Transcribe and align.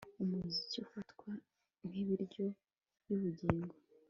Umuziki 0.23 0.77
ufatwa 0.85 1.31
nkibiryo 1.87 2.45
byubugingo 2.99 3.75